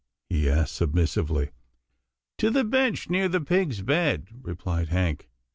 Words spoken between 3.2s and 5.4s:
the pigs' bed," repHed Hank.